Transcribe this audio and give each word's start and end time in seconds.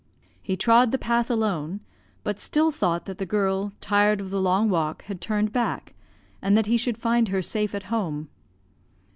He 0.41 0.57
trod 0.57 0.89
the 0.91 0.97
path 0.97 1.29
alone, 1.29 1.79
but 2.23 2.39
still 2.39 2.71
thought 2.71 3.05
that 3.05 3.19
the 3.19 3.23
girl, 3.27 3.71
tired 3.81 4.19
of 4.19 4.31
the 4.31 4.41
long 4.41 4.67
walk, 4.67 5.03
had 5.03 5.21
turned 5.21 5.53
back, 5.53 5.93
and 6.41 6.57
that 6.57 6.65
he 6.65 6.75
should 6.75 6.97
find 6.97 7.27
her 7.27 7.43
safe 7.43 7.75
at 7.75 7.83
home. 7.93 8.27